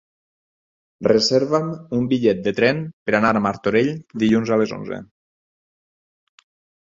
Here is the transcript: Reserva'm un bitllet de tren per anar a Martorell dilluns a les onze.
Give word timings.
Reserva'm 1.07 1.67
un 1.97 2.07
bitllet 2.13 2.39
de 2.47 2.53
tren 2.59 2.79
per 3.09 3.13
anar 3.19 3.33
a 3.39 3.43
Martorell 3.47 3.91
dilluns 4.23 4.53
a 4.55 4.59
les 4.63 4.73
onze. 4.79 4.99